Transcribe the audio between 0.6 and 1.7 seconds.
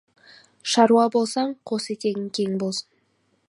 Шаруа болсаң,